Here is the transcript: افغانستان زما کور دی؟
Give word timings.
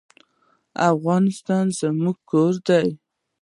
افغانستان 0.91 1.65
زما 1.79 2.11
کور 2.29 2.53
دی؟ 2.67 2.87